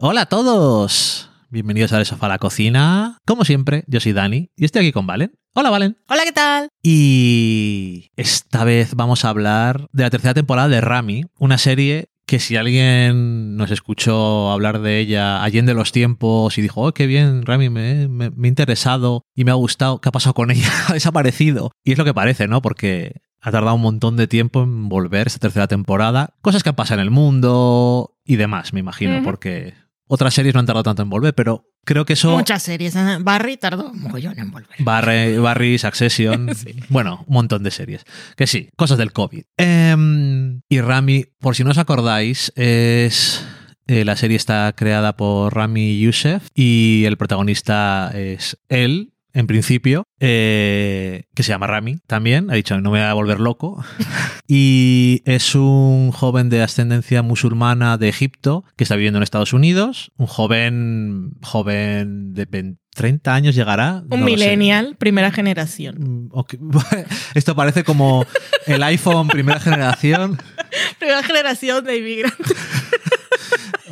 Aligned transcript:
Hola 0.00 0.20
a 0.22 0.26
todos. 0.26 1.28
Bienvenidos 1.50 1.92
a 1.92 1.98
El 1.98 2.06
Sofá 2.06 2.26
a 2.26 2.28
la 2.28 2.38
Cocina. 2.38 3.18
Como 3.26 3.44
siempre, 3.44 3.82
yo 3.88 3.98
soy 3.98 4.12
Dani 4.12 4.48
y 4.56 4.64
estoy 4.64 4.82
aquí 4.82 4.92
con 4.92 5.08
Valen. 5.08 5.32
Hola, 5.54 5.70
Valen. 5.70 5.98
Hola, 6.08 6.22
¿qué 6.24 6.30
tal? 6.30 6.68
Y 6.84 8.12
esta 8.14 8.62
vez 8.62 8.94
vamos 8.94 9.24
a 9.24 9.30
hablar 9.30 9.88
de 9.90 10.04
la 10.04 10.10
tercera 10.10 10.34
temporada 10.34 10.68
de 10.68 10.80
Rami, 10.80 11.24
una 11.40 11.58
serie 11.58 12.10
que 12.26 12.38
si 12.38 12.54
alguien 12.54 13.56
nos 13.56 13.72
escuchó 13.72 14.52
hablar 14.52 14.82
de 14.82 15.00
ella 15.00 15.42
allende 15.42 15.74
los 15.74 15.90
tiempos 15.90 16.58
y 16.58 16.62
dijo, 16.62 16.82
oh, 16.82 16.94
qué 16.94 17.08
bien, 17.08 17.44
Rami, 17.44 17.68
me, 17.68 18.06
me, 18.06 18.30
me 18.30 18.46
ha 18.46 18.48
interesado 18.48 19.24
y 19.34 19.42
me 19.44 19.50
ha 19.50 19.54
gustado, 19.54 20.00
¿qué 20.00 20.10
ha 20.10 20.12
pasado 20.12 20.34
con 20.34 20.52
ella? 20.52 20.70
ha 20.86 20.92
desaparecido. 20.92 21.72
Y 21.82 21.90
es 21.90 21.98
lo 21.98 22.04
que 22.04 22.14
parece, 22.14 22.46
¿no? 22.46 22.62
Porque 22.62 23.20
ha 23.40 23.50
tardado 23.50 23.74
un 23.74 23.82
montón 23.82 24.16
de 24.16 24.28
tiempo 24.28 24.62
en 24.62 24.88
volver 24.88 25.26
esta 25.26 25.40
tercera 25.40 25.66
temporada. 25.66 26.34
Cosas 26.40 26.62
que 26.62 26.68
han 26.68 26.76
pasado 26.76 27.00
en 27.00 27.06
el 27.06 27.10
mundo 27.10 28.16
y 28.24 28.36
demás, 28.36 28.72
me 28.72 28.78
imagino, 28.78 29.24
porque 29.24 29.74
otras 30.08 30.34
series 30.34 30.54
no 30.54 30.60
han 30.60 30.66
tardado 30.66 30.82
tanto 30.82 31.02
en 31.02 31.10
volver, 31.10 31.34
pero 31.34 31.64
creo 31.84 32.04
que 32.04 32.14
eso... 32.14 32.36
Muchas 32.36 32.62
series. 32.62 32.96
¿eh? 32.96 33.18
Barry 33.20 33.56
tardó 33.56 33.90
un 33.90 34.00
mogollón 34.00 34.38
en 34.38 34.50
volver. 34.50 34.76
Barry, 34.80 35.38
Barry, 35.38 35.78
Succession, 35.78 36.48
bueno, 36.88 37.24
un 37.26 37.34
montón 37.34 37.62
de 37.62 37.70
series. 37.70 38.04
Que 38.36 38.46
sí, 38.46 38.70
cosas 38.76 38.98
del 38.98 39.12
COVID. 39.12 39.42
Em, 39.56 40.60
y 40.68 40.80
Rami, 40.80 41.24
por 41.38 41.54
si 41.54 41.64
no 41.64 41.70
os 41.70 41.78
acordáis, 41.78 42.52
es... 42.56 43.44
eh, 43.86 44.04
la 44.04 44.16
serie 44.16 44.36
está 44.36 44.72
creada 44.76 45.16
por 45.16 45.54
Rami 45.54 45.98
Youssef 45.98 46.48
y 46.54 47.04
el 47.06 47.16
protagonista 47.16 48.10
es 48.14 48.58
él, 48.68 49.12
en 49.32 49.46
principio, 49.46 50.04
eh, 50.20 51.24
que 51.34 51.42
se 51.42 51.50
llama 51.50 51.66
Rami 51.66 51.98
también. 52.06 52.50
Ha 52.50 52.54
dicho, 52.54 52.80
no 52.80 52.90
me 52.90 53.00
voy 53.00 53.08
a 53.08 53.14
volver 53.14 53.40
loco. 53.40 53.84
y 54.48 55.22
es 55.24 55.54
un 55.54 56.10
joven 56.12 56.48
de 56.48 56.62
ascendencia 56.62 57.22
musulmana 57.22 57.98
de 57.98 58.08
Egipto 58.08 58.64
que 58.76 58.84
está 58.84 58.96
viviendo 58.96 59.18
en 59.18 59.22
Estados 59.22 59.52
Unidos. 59.52 60.12
Un 60.16 60.26
joven, 60.26 61.32
joven 61.42 62.34
de 62.34 62.46
20 62.46 62.88
30 62.98 63.32
años 63.32 63.54
llegará. 63.54 64.02
Un 64.10 64.20
no 64.20 64.26
millennial, 64.26 64.96
primera 64.98 65.30
generación. 65.30 66.30
Mm. 66.30 66.30
Esto 67.34 67.54
parece 67.54 67.84
como 67.84 68.26
el 68.66 68.82
iPhone 68.82 69.28
primera 69.28 69.60
generación. 69.60 70.36
Primera 70.98 71.22
generación 71.22 71.84
de 71.84 71.96
inmigrantes. 71.96 72.56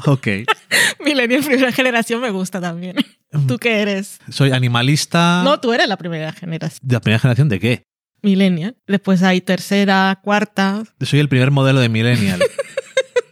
Ok. 0.06 0.26
millennial, 1.04 1.42
primera 1.42 1.72
generación 1.72 2.20
me 2.20 2.30
gusta 2.30 2.60
también. 2.60 2.96
¿Tú 3.46 3.58
qué 3.58 3.82
eres? 3.82 4.18
Soy 4.30 4.52
animalista. 4.52 5.42
No, 5.44 5.60
tú 5.60 5.72
eres 5.72 5.88
la 5.88 5.96
primera 5.96 6.32
generación. 6.32 6.80
¿De 6.82 6.94
la 6.94 7.00
primera 7.00 7.18
generación 7.18 7.48
de 7.48 7.60
qué? 7.60 7.82
Millennial. 8.22 8.76
Después 8.86 9.22
hay 9.22 9.40
tercera, 9.40 10.18
cuarta. 10.22 10.84
Soy 11.00 11.20
el 11.20 11.28
primer 11.28 11.50
modelo 11.50 11.80
de 11.80 11.88
millennial. 11.88 12.40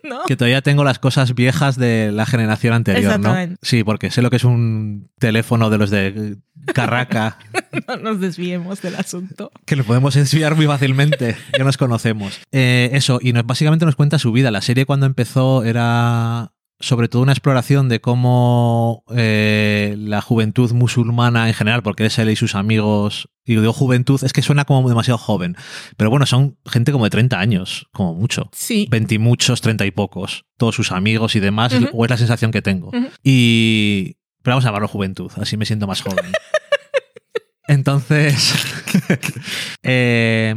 ¿No? 0.03 0.23
que 0.27 0.37
todavía 0.37 0.61
tengo 0.61 0.85
las 0.85 0.99
cosas 0.99 1.35
viejas 1.35 1.79
de 1.79 2.13
la 2.13 2.27
generación 2.27 2.75
anterior, 2.75 3.19
¿no? 3.19 3.35
Sí, 3.63 3.85
porque 3.85 4.11
sé 4.11 4.21
lo 4.21 4.29
que 4.29 4.37
es 4.37 4.45
un 4.45 5.11
teléfono 5.19 5.71
de 5.71 5.79
los 5.79 5.89
de 5.89 6.37
Carraca, 6.75 7.39
No 7.89 7.97
nos 7.97 8.21
desviemos 8.21 8.81
del 8.83 8.97
asunto. 8.97 9.51
que 9.65 9.77
lo 9.77 9.85
podemos 9.85 10.15
desviar 10.15 10.57
muy 10.57 10.67
fácilmente, 10.67 11.37
ya 11.57 11.65
nos 11.65 11.77
conocemos. 11.77 12.41
Eh, 12.53 12.91
eso, 12.93 13.19
y 13.21 13.33
nos, 13.33 13.47
básicamente 13.47 13.87
nos 13.87 13.97
cuenta 13.97 14.19
su 14.19 14.31
vida. 14.33 14.51
La 14.51 14.61
serie 14.63 14.87
cuando 14.87 15.07
empezó 15.07 15.65
era 15.65 16.53
sobre 16.85 17.09
todo 17.09 17.23
una 17.23 17.33
exploración 17.33 17.89
de 17.89 18.01
cómo 18.01 19.05
eh, 19.15 19.97
la 19.99 20.21
juventud 20.21 20.71
musulmana 20.73 21.49
en 21.49 21.55
general, 21.55 21.83
porque 21.83 22.07
es 22.07 22.19
él 22.19 22.31
y 22.31 22.37
sus 22.37 22.55
amigos, 22.55 23.31
y 23.45 23.57
digo 23.57 23.73
juventud, 23.73 24.23
es 24.23 24.33
que 24.33 24.43
suena 24.43 24.65
como 24.67 24.87
demasiado 24.89 25.19
joven, 25.19 25.57
pero 25.97 26.11
bueno, 26.11 26.27
son 26.27 26.59
gente 26.67 26.93
como 26.93 27.05
de 27.05 27.11
30 27.11 27.39
años, 27.39 27.89
como 27.93 28.15
mucho. 28.15 28.51
Sí. 28.53 28.87
20 28.91 29.15
y 29.15 29.19
muchos, 29.19 29.61
30 29.63 29.87
y 29.87 29.91
pocos, 29.91 30.45
todos 30.59 30.75
sus 30.75 30.93
amigos 30.93 31.37
y 31.37 31.41
demás, 31.41 31.75
o 31.93 32.05
es 32.05 32.11
la 32.11 32.19
sensación 32.19 32.51
que 32.51 32.63
tengo. 32.63 32.91
Y. 33.23 34.17
Pero 34.43 34.57
vamos 34.57 34.67
a 34.67 34.69
llamarlo 34.69 34.89
juventud, 34.89 35.33
así 35.37 35.57
me 35.57 35.65
siento 35.65 35.87
más 35.87 36.03
joven. 36.03 36.27
Entonces, 37.67 38.55
eh, 39.83 40.55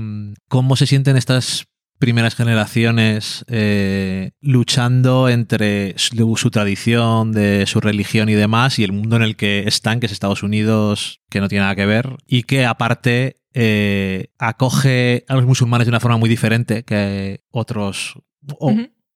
¿cómo 0.49 0.75
se 0.75 0.87
sienten 0.87 1.15
estas 1.15 1.67
primeras 1.99 2.35
generaciones 2.35 3.45
eh, 3.47 4.31
luchando 4.41 5.29
entre 5.29 5.93
su, 5.97 6.35
su 6.37 6.51
tradición, 6.51 7.31
de 7.31 7.65
su 7.65 7.79
religión 7.79 8.29
y 8.29 8.33
demás, 8.33 8.79
y 8.79 8.83
el 8.83 8.91
mundo 8.91 9.15
en 9.15 9.23
el 9.23 9.35
que 9.35 9.63
están, 9.67 9.99
que 9.99 10.05
es 10.05 10.11
Estados 10.11 10.43
Unidos, 10.43 11.21
que 11.29 11.41
no 11.41 11.47
tiene 11.47 11.63
nada 11.63 11.75
que 11.75 11.85
ver, 11.85 12.17
y 12.27 12.43
que 12.43 12.65
aparte 12.65 13.37
eh, 13.53 14.27
acoge 14.37 15.25
a 15.27 15.35
los 15.35 15.45
musulmanes 15.45 15.87
de 15.87 15.89
una 15.89 15.99
forma 15.99 16.17
muy 16.17 16.29
diferente 16.29 16.83
que 16.83 17.41
otros... 17.51 18.13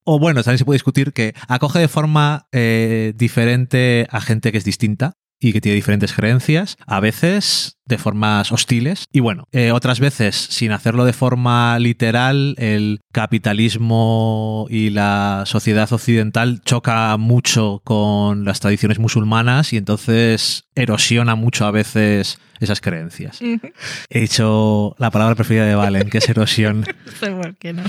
o 0.03 0.19
bueno, 0.19 0.43
también 0.43 0.57
se 0.57 0.65
puede 0.65 0.75
discutir 0.75 1.13
que 1.13 1.33
acoge 1.47 1.79
de 1.79 1.87
forma 1.87 2.47
eh, 2.51 3.13
diferente 3.15 4.07
a 4.09 4.19
gente 4.19 4.51
que 4.51 4.57
es 4.57 4.65
distinta 4.65 5.17
y 5.41 5.51
que 5.51 5.59
tiene 5.59 5.75
diferentes 5.75 6.13
creencias, 6.13 6.77
a 6.85 6.99
veces 6.99 7.77
de 7.85 7.97
formas 7.97 8.51
hostiles 8.51 9.05
y 9.11 9.19
bueno, 9.19 9.47
eh, 9.51 9.71
otras 9.71 9.99
veces 9.99 10.35
sin 10.35 10.71
hacerlo 10.71 11.03
de 11.03 11.13
forma 11.13 11.77
literal, 11.79 12.55
el 12.57 13.01
capitalismo 13.11 14.67
y 14.69 14.91
la 14.91 15.43
sociedad 15.47 15.91
occidental 15.91 16.61
choca 16.63 17.17
mucho 17.17 17.81
con 17.83 18.45
las 18.45 18.59
tradiciones 18.59 18.99
musulmanas 18.99 19.73
y 19.73 19.77
entonces 19.77 20.65
erosiona 20.75 21.35
mucho 21.35 21.65
a 21.65 21.71
veces 21.71 22.39
esas 22.59 22.79
creencias. 22.79 23.39
He 23.41 24.19
dicho 24.19 24.95
la 24.99 25.09
palabra 25.09 25.35
preferida 25.35 25.65
de 25.65 25.73
Valen, 25.75 26.09
que 26.09 26.19
es 26.19 26.29
erosión. 26.29 26.85
No 27.05 27.11
sé 27.19 27.31
por 27.31 27.55
qué 27.57 27.73
no. 27.73 27.83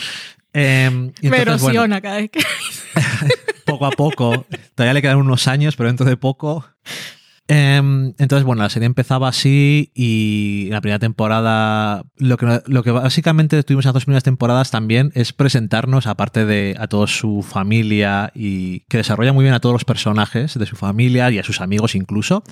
Em, 0.54 1.12
Me 1.22 1.38
entonces, 1.38 1.62
bueno, 1.62 1.82
erosiona 1.82 2.00
cada 2.00 2.16
vez 2.16 2.30
que. 2.30 2.40
poco 3.64 3.86
a 3.86 3.90
poco. 3.90 4.46
Todavía 4.74 4.94
le 4.94 5.02
quedan 5.02 5.18
unos 5.18 5.48
años, 5.48 5.76
pero 5.76 5.88
dentro 5.88 6.06
de 6.06 6.16
poco. 6.16 6.66
Em, 7.54 8.14
entonces, 8.16 8.44
bueno, 8.44 8.62
la 8.62 8.70
serie 8.70 8.86
empezaba 8.86 9.28
así 9.28 9.90
y 9.94 10.68
la 10.70 10.80
primera 10.80 10.98
temporada, 10.98 12.02
lo 12.16 12.38
que, 12.38 12.90
básicamente 12.90 13.62
tuvimos 13.62 13.84
en 13.84 13.88
las 13.88 13.94
dos 13.94 14.04
primeras 14.06 14.22
temporadas 14.22 14.70
también 14.70 15.12
es 15.14 15.34
presentarnos, 15.34 16.06
aparte 16.06 16.46
de 16.46 16.74
a 16.78 16.86
toda 16.86 17.06
su 17.06 17.42
familia 17.42 18.32
y 18.34 18.80
que 18.88 18.96
desarrolla 18.96 19.34
muy 19.34 19.42
bien 19.42 19.52
a 19.52 19.60
todos 19.60 19.74
los 19.74 19.84
personajes 19.84 20.58
de 20.58 20.64
su 20.64 20.76
familia 20.76 21.30
y 21.30 21.40
a 21.40 21.42
sus 21.42 21.60
amigos 21.60 21.94
incluso. 21.94 22.42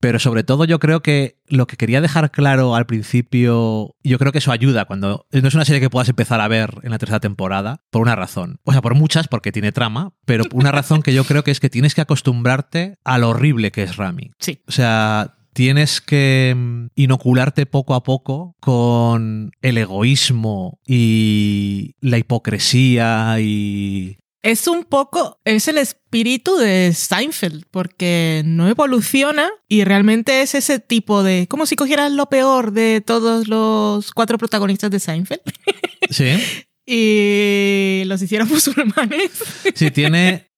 Pero 0.00 0.18
sobre 0.18 0.44
todo 0.44 0.64
yo 0.64 0.78
creo 0.78 1.02
que 1.02 1.38
lo 1.46 1.66
que 1.66 1.76
quería 1.76 2.00
dejar 2.00 2.30
claro 2.30 2.74
al 2.74 2.86
principio, 2.86 3.96
yo 4.02 4.18
creo 4.18 4.32
que 4.32 4.38
eso 4.38 4.50
ayuda 4.50 4.86
cuando 4.86 5.26
no 5.30 5.48
es 5.48 5.54
una 5.54 5.66
serie 5.66 5.80
que 5.80 5.90
puedas 5.90 6.08
empezar 6.08 6.40
a 6.40 6.48
ver 6.48 6.78
en 6.82 6.90
la 6.90 6.98
tercera 6.98 7.20
temporada, 7.20 7.82
por 7.90 8.00
una 8.00 8.16
razón. 8.16 8.60
O 8.64 8.72
sea, 8.72 8.80
por 8.80 8.94
muchas, 8.94 9.28
porque 9.28 9.52
tiene 9.52 9.72
trama, 9.72 10.14
pero 10.24 10.44
por 10.44 10.58
una 10.60 10.72
razón 10.72 11.02
que 11.02 11.12
yo 11.12 11.24
creo 11.24 11.44
que 11.44 11.50
es 11.50 11.60
que 11.60 11.68
tienes 11.68 11.94
que 11.94 12.00
acostumbrarte 12.00 12.98
a 13.04 13.18
lo 13.18 13.28
horrible 13.28 13.70
que 13.70 13.82
es 13.82 13.96
Rami. 13.96 14.30
Sí. 14.38 14.62
O 14.66 14.72
sea, 14.72 15.36
tienes 15.52 16.00
que 16.00 16.54
mm, 16.56 16.86
inocularte 16.94 17.66
poco 17.66 17.94
a 17.94 18.02
poco 18.02 18.56
con 18.60 19.52
el 19.60 19.78
egoísmo 19.78 20.80
y 20.86 21.96
la 22.00 22.18
hipocresía 22.18 23.38
y... 23.40 24.16
Es 24.42 24.66
un 24.66 24.84
poco, 24.84 25.38
es 25.44 25.68
el 25.68 25.76
espíritu 25.76 26.56
de 26.56 26.92
Seinfeld, 26.94 27.64
porque 27.70 28.42
no 28.46 28.68
evoluciona 28.68 29.50
y 29.68 29.84
realmente 29.84 30.40
es 30.40 30.54
ese 30.54 30.78
tipo 30.80 31.22
de, 31.22 31.46
como 31.48 31.66
si 31.66 31.76
cogieras 31.76 32.10
lo 32.12 32.26
peor 32.30 32.72
de 32.72 33.02
todos 33.04 33.48
los 33.48 34.12
cuatro 34.12 34.38
protagonistas 34.38 34.90
de 34.90 34.98
Seinfeld 35.00 35.42
Sí, 36.10 36.32
y 36.86 38.02
los 38.06 38.22
hicieron 38.22 38.48
musulmanes. 38.50 39.30
sí, 39.74 39.90
tiene 39.90 40.49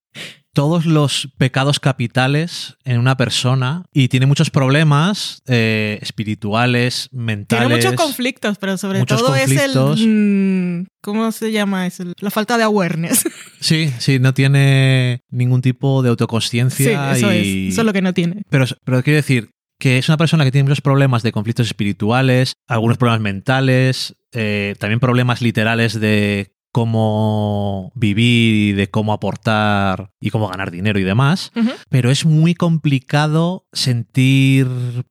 todos 0.52 0.84
los 0.84 1.28
pecados 1.38 1.80
capitales 1.80 2.76
en 2.84 2.98
una 2.98 3.16
persona 3.16 3.84
y 3.92 4.08
tiene 4.08 4.26
muchos 4.26 4.50
problemas 4.50 5.42
eh, 5.46 5.98
espirituales, 6.02 7.08
mentales. 7.12 7.68
Tiene 7.68 7.82
muchos 7.82 7.94
conflictos, 7.94 8.58
pero 8.58 8.76
sobre 8.76 9.04
todo 9.04 9.28
conflictos. 9.28 10.00
es 10.00 10.06
el, 10.06 10.08
mm, 10.08 10.86
¿cómo 11.00 11.32
se 11.32 11.52
llama 11.52 11.86
eso? 11.86 12.04
La 12.20 12.30
falta 12.30 12.56
de 12.56 12.64
awareness. 12.64 13.24
Sí, 13.62 13.92
sí, 14.00 14.18
no 14.18 14.34
tiene 14.34 15.22
ningún 15.30 15.62
tipo 15.62 16.02
de 16.02 16.08
Sí, 16.08 16.10
autoconsciencia 16.10 17.12
eso 17.12 17.32
y... 17.32 17.68
es, 17.68 17.72
eso 17.74 17.82
es 17.82 17.86
lo 17.86 17.92
que 17.92 18.02
no 18.02 18.12
tiene. 18.12 18.42
Pero, 18.50 18.64
pero 18.84 19.04
quiero 19.04 19.18
decir 19.18 19.50
que 19.78 19.98
es 19.98 20.08
una 20.08 20.16
persona 20.16 20.44
que 20.44 20.50
tiene 20.50 20.64
muchos 20.64 20.80
problemas 20.80 21.22
de 21.22 21.30
conflictos 21.30 21.68
espirituales, 21.68 22.54
algunos 22.66 22.98
problemas 22.98 23.20
mentales, 23.20 24.16
eh, 24.32 24.74
también 24.80 24.98
problemas 24.98 25.42
literales 25.42 25.98
de 25.98 26.52
cómo 26.72 27.92
vivir 27.94 28.54
y 28.54 28.72
de 28.72 28.90
cómo 28.90 29.12
aportar 29.12 30.10
y 30.20 30.30
cómo 30.30 30.48
ganar 30.48 30.70
dinero 30.70 30.98
y 30.98 31.04
demás. 31.04 31.52
Pero 31.90 32.10
es 32.10 32.24
muy 32.24 32.54
complicado 32.54 33.66
sentir 33.72 34.66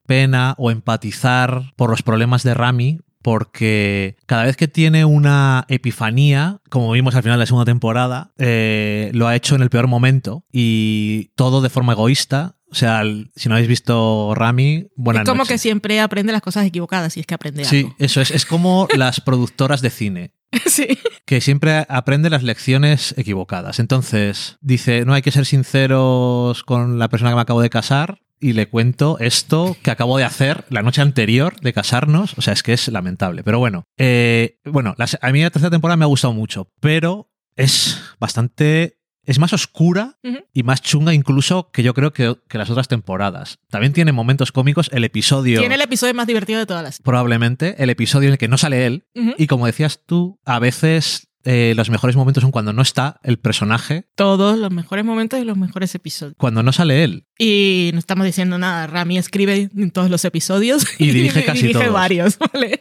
pena 0.06 0.56
o 0.58 0.72
empatizar 0.72 1.72
por 1.76 1.90
los 1.90 2.02
problemas 2.04 2.44
de 2.44 2.54
Rami 2.54 3.00
porque 3.24 4.16
cada 4.26 4.46
vez 4.46 4.58
que 4.58 4.68
tiene 4.68 5.06
una 5.06 5.66
epifanía, 5.70 6.60
como 6.72 6.92
vimos 6.92 7.14
al 7.14 7.22
final 7.22 7.38
de 7.38 7.44
la 7.44 7.46
segunda 7.46 7.66
temporada, 7.66 8.32
eh, 8.40 9.12
lo 9.14 9.28
ha 9.28 9.36
hecho 9.36 9.54
en 9.56 9.62
el 9.62 9.70
peor 9.70 9.86
momento 9.88 10.44
y 10.52 11.26
todo 11.36 11.62
de 11.62 11.70
forma 11.70 11.94
egoísta. 11.94 12.56
O 12.72 12.76
sea, 12.76 13.04
si 13.36 13.48
no 13.50 13.56
habéis 13.56 13.68
visto 13.68 14.34
Rami, 14.34 14.88
buenas 14.96 15.22
es 15.24 15.30
como 15.30 15.40
noches. 15.44 15.54
que 15.54 15.58
siempre 15.60 16.00
aprende 16.00 16.32
las 16.34 16.42
cosas 16.42 16.66
equivocadas, 16.66 17.14
si 17.14 17.20
es 17.20 17.28
que 17.28 17.36
aprende 17.36 17.64
Sí, 17.66 17.80
algo. 17.82 17.96
eso 18.00 18.22
es. 18.22 18.32
Es 18.32 18.46
como 18.46 18.88
las 18.98 19.22
productoras 19.22 19.82
de 19.82 19.90
cine. 19.92 20.32
Que 21.26 21.42
siempre 21.42 21.86
aprende 21.88 22.30
las 22.30 22.44
lecciones 22.44 23.14
equivocadas. 23.18 23.80
Entonces, 23.80 24.58
dice, 24.62 25.06
no 25.06 25.14
hay 25.14 25.22
que 25.22 25.32
ser 25.32 25.46
sinceros 25.46 26.64
con 26.64 27.00
la 27.00 27.10
persona 27.10 27.32
que 27.32 27.36
me 27.36 27.42
acabo 27.42 27.62
de 27.62 27.70
casar. 27.70 28.22
Y 28.44 28.54
le 28.54 28.68
cuento 28.68 29.20
esto 29.20 29.78
que 29.84 29.92
acabo 29.92 30.18
de 30.18 30.24
hacer 30.24 30.66
la 30.70 30.82
noche 30.82 31.02
anterior 31.02 31.60
de 31.62 31.74
casarnos. 31.74 32.34
O 32.38 32.42
sea, 32.42 32.54
es 32.54 32.64
que 32.64 32.74
es 32.74 32.88
lamentable. 32.88 33.44
Pero 33.44 33.60
bueno, 33.60 33.86
eh, 33.98 34.58
bueno, 34.66 34.96
a 34.98 35.32
mí 35.32 35.42
la 35.44 35.52
tercera 35.52 35.70
temporada 35.70 35.96
me 35.96 36.06
ha 36.06 36.08
gustado 36.08 36.34
mucho, 36.34 36.72
pero 36.80 37.30
es 37.56 38.02
bastante. 38.20 38.98
Es 39.26 39.40
más 39.40 39.54
oscura 39.54 40.18
y 40.54 40.64
más 40.64 40.82
chunga 40.82 41.14
incluso 41.14 41.70
que 41.72 41.84
yo 41.84 41.94
creo 41.94 42.12
que, 42.12 42.36
que 42.48 42.58
las 42.58 42.70
otras 42.70 42.88
temporadas. 42.88 43.60
También 43.70 43.94
tiene 43.94 44.12
momentos 44.12 44.52
cómicos. 44.52 44.90
El 44.92 45.04
episodio, 45.04 45.60
Tiene 45.60 45.76
el 45.76 45.82
episodio 45.82 46.14
más 46.14 46.28
divertido 46.28 46.60
de 46.60 46.66
todas 46.66 46.84
las. 46.84 47.00
probablemente, 47.00 47.82
el 47.84 47.90
episodio 47.90 48.28
en 48.30 48.34
el 48.34 48.38
que 48.38 48.48
no 48.48 48.58
sale 48.58 48.86
él, 48.86 49.06
y 49.38 49.48
como 49.48 49.66
decías 49.66 50.02
tú, 50.06 50.40
a 50.46 50.60
veces 50.60 51.31
eh, 51.44 51.74
los 51.76 51.90
mejores 51.90 52.16
momentos 52.16 52.42
son 52.42 52.52
cuando 52.52 52.74
no 52.74 52.82
está 52.82 53.20
el 53.24 53.38
personaje, 53.40 54.06
Todos 54.16 54.58
los 54.58 54.72
mejores 54.72 55.04
momentos 55.06 55.40
y 55.40 55.44
los 55.46 55.58
mejores 55.58 55.94
episodios. 55.96 56.36
cuando 56.38 56.64
no 56.64 56.72
sale 56.72 57.04
él. 57.04 57.26
Y 57.40 57.90
no 57.94 58.00
estamos 58.00 58.26
diciendo 58.26 58.60
nada. 58.60 58.86
Rami 58.86 59.18
escribe 59.18 59.70
en 59.76 59.90
todos 59.92 60.10
los 60.12 60.24
episodios. 60.26 60.86
Y 61.00 61.08
dirige 61.12 61.44
casi 61.46 61.62
dirige 61.64 61.80
todos. 61.80 61.94
varios, 61.94 62.38
¿vale? 62.54 62.80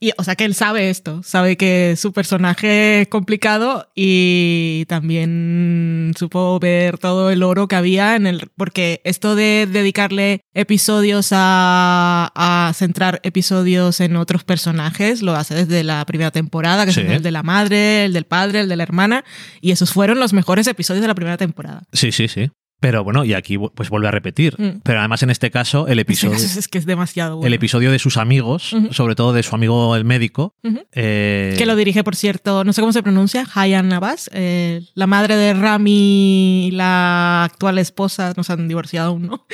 Y, 0.00 0.10
o 0.18 0.22
sea 0.24 0.36
que 0.36 0.44
él 0.44 0.54
sabe 0.54 0.90
esto. 0.90 1.22
Sabe 1.22 1.56
que 1.56 1.94
su 1.96 2.12
personaje 2.12 3.02
es 3.02 3.08
complicado 3.08 3.90
y 3.94 4.84
también 4.88 6.12
supo 6.18 6.58
ver 6.60 6.98
todo 6.98 7.30
el 7.30 7.42
oro 7.42 7.68
que 7.68 7.76
había 7.76 8.16
en 8.16 8.26
el. 8.26 8.50
Porque 8.56 9.00
esto 9.04 9.34
de 9.34 9.66
dedicarle 9.70 10.42
episodios 10.54 11.28
a, 11.32 12.30
a 12.34 12.72
centrar 12.74 13.20
episodios 13.22 14.00
en 14.00 14.16
otros 14.16 14.44
personajes 14.44 15.22
lo 15.22 15.34
hace 15.34 15.54
desde 15.54 15.84
la 15.84 16.04
primera 16.04 16.30
temporada, 16.30 16.84
que 16.84 16.92
Sí. 16.92 17.00
son 17.02 17.10
el 17.12 17.22
de 17.22 17.30
la 17.30 17.37
madre, 17.42 18.04
el 18.04 18.12
del 18.12 18.24
padre, 18.24 18.60
el 18.60 18.68
de 18.68 18.76
la 18.76 18.82
hermana. 18.82 19.24
Y 19.60 19.70
esos 19.70 19.92
fueron 19.92 20.20
los 20.20 20.32
mejores 20.32 20.66
episodios 20.66 21.02
de 21.02 21.08
la 21.08 21.14
primera 21.14 21.36
temporada. 21.36 21.82
Sí, 21.92 22.12
sí, 22.12 22.28
sí. 22.28 22.50
Pero 22.80 23.02
bueno, 23.02 23.24
y 23.24 23.34
aquí 23.34 23.58
pues 23.58 23.90
vuelve 23.90 24.06
a 24.06 24.12
repetir. 24.12 24.54
Mm. 24.56 24.80
Pero 24.84 25.00
además 25.00 25.22
en 25.24 25.30
este 25.30 25.50
caso, 25.50 25.88
el 25.88 25.98
episodio, 25.98 26.36
Es 26.58 26.68
que 26.68 26.78
es 26.78 26.86
demasiado 26.86 27.36
bueno. 27.36 27.46
el 27.48 27.54
episodio 27.54 27.90
de 27.90 27.98
sus 27.98 28.16
amigos, 28.16 28.74
sobre 28.92 29.16
todo 29.16 29.32
de 29.32 29.42
su 29.42 29.54
amigo 29.54 29.96
el 29.96 30.04
médico, 30.04 30.54
eh, 30.92 31.56
Que 31.58 31.66
lo 31.66 31.74
dirige, 31.74 32.04
por 32.04 32.14
cierto, 32.14 32.62
no 32.62 32.72
sé 32.72 32.80
cómo 32.80 32.92
se 32.92 33.02
pronuncia, 33.02 33.46
Hayan 33.54 33.88
Navas, 33.88 34.30
eh, 34.32 34.82
la 34.94 35.08
madre 35.08 35.36
de 35.36 35.54
Rami 35.54 36.68
y 36.68 36.70
la 36.70 37.44
actual 37.44 37.78
esposa, 37.78 38.32
no 38.36 38.44
se 38.44 38.52
han 38.52 38.68
divorciado 38.68 39.08
aún, 39.10 39.26
¿no? 39.26 39.46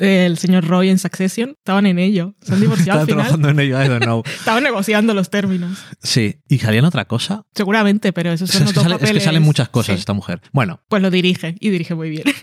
El 0.00 0.38
señor 0.38 0.66
Roy 0.66 0.88
en 0.88 0.98
Succession, 0.98 1.50
estaban 1.58 1.86
en 1.86 1.98
ello, 1.98 2.34
se 2.40 2.54
han 2.54 2.60
divorciado 2.60 3.00
estaba 3.00 3.02
al 3.02 3.06
final, 3.06 3.16
trabajando 3.40 3.48
en 3.50 3.60
ello, 3.60 3.84
I 3.84 3.88
don't 3.88 4.02
know. 4.02 4.22
estaban 4.38 4.62
negociando 4.64 5.14
los 5.14 5.30
términos. 5.30 5.78
Sí, 6.02 6.40
y 6.48 6.58
salían 6.58 6.84
otra 6.86 7.04
cosa. 7.04 7.44
Seguramente, 7.54 8.12
pero 8.12 8.32
esos 8.32 8.48
O 8.48 8.52
sea, 8.52 8.60
son 8.60 8.68
es, 8.68 8.74
que 8.74 8.80
sale- 8.80 8.94
es 9.04 9.12
que 9.12 9.20
salen 9.20 9.42
muchas 9.42 9.68
cosas 9.68 9.94
Sí. 9.96 10.00
esta 10.00 10.12
mujer. 10.14 10.40
Bueno, 10.52 10.80
Pues 10.88 11.02
lo 11.02 11.10
dirige, 11.10 11.54
y 11.60 11.70
dirige 11.70 11.94
muy 11.94 12.10
bien. 12.10 12.24